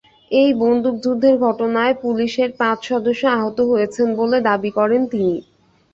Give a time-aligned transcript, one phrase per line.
[0.31, 5.35] ওই বন্দুকযুদ্ধের ঘটনায় পুলিশের পাঁচ সদস্য আহত হয়েছেন বলে দাবি করেন তিনি।